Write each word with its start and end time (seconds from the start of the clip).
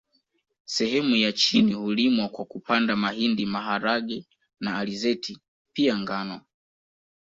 Sehemu 0.65 1.15
ya 1.15 1.31
chini 1.31 1.73
hulimwa 1.73 2.29
kwa 2.29 2.45
kupanda 2.45 2.95
mahindi 2.95 3.45
maharagwe 3.45 4.25
na 4.59 4.77
alizeti 4.77 5.37
pia 5.73 5.97
ngano 5.97 6.41